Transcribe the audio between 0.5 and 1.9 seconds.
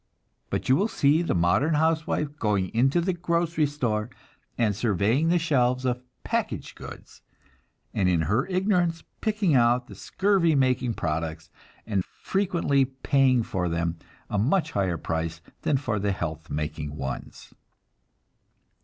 you will see the modern